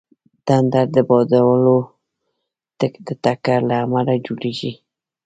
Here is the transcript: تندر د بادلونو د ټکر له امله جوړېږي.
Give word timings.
تندر 0.47 0.85
د 0.95 0.97
بادلونو 1.09 1.75
د 2.79 3.09
ټکر 3.23 3.59
له 3.69 3.75
امله 3.85 4.13
جوړېږي. 4.25 4.71